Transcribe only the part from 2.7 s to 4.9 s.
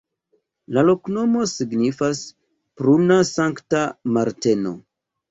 pruna-Sankta-Marteno.